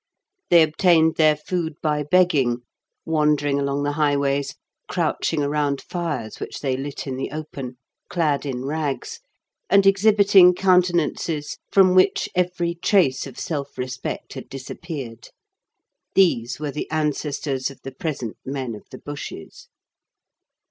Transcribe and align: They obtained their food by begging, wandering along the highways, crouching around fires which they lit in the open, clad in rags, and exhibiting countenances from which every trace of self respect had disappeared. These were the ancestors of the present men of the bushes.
They 0.49 0.63
obtained 0.63 1.17
their 1.17 1.35
food 1.35 1.75
by 1.79 2.01
begging, 2.01 2.63
wandering 3.05 3.59
along 3.59 3.83
the 3.83 3.91
highways, 3.91 4.55
crouching 4.89 5.43
around 5.43 5.79
fires 5.79 6.39
which 6.39 6.59
they 6.61 6.75
lit 6.75 7.05
in 7.05 7.17
the 7.17 7.29
open, 7.29 7.77
clad 8.09 8.43
in 8.43 8.65
rags, 8.65 9.19
and 9.69 9.85
exhibiting 9.85 10.55
countenances 10.55 11.59
from 11.71 11.93
which 11.93 12.27
every 12.33 12.73
trace 12.73 13.27
of 13.27 13.37
self 13.37 13.77
respect 13.77 14.33
had 14.33 14.49
disappeared. 14.49 15.29
These 16.15 16.59
were 16.59 16.71
the 16.71 16.89
ancestors 16.89 17.69
of 17.69 17.81
the 17.83 17.91
present 17.91 18.37
men 18.43 18.73
of 18.73 18.85
the 18.89 18.97
bushes. 18.97 19.67